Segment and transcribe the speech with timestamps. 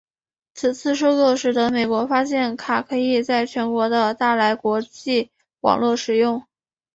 [0.55, 6.41] 此次收购使得美国发现卡可以在全球的大来国际网络使用。